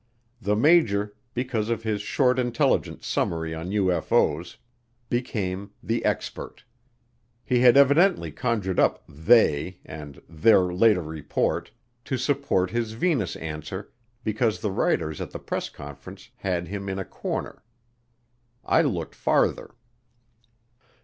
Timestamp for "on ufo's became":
3.53-5.73